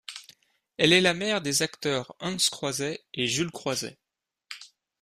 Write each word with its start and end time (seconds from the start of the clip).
Elle 0.77 0.93
est 0.93 1.01
la 1.01 1.13
mère 1.13 1.43
des 1.43 1.61
acteurs 1.61 2.15
Hans 2.19 2.35
Croiset 2.49 3.03
et 3.13 3.27
Jules 3.27 3.51
Croiset. 3.51 3.99